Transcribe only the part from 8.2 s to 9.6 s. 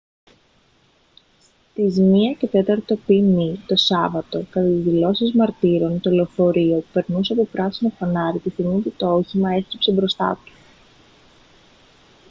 τη στιγμή που το όχημα